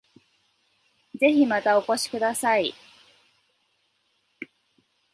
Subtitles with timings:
[1.13, 2.73] ぜひまたお越しください